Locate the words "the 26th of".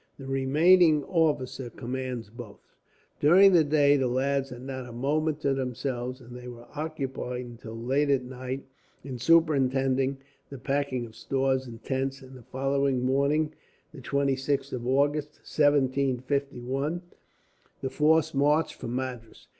13.93-14.87